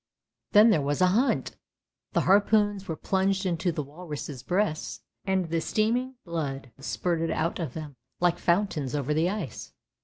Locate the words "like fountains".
8.19-8.95